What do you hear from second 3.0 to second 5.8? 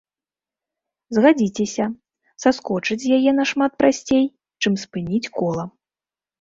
з яе нашмат прасцей, чым спыніць кола.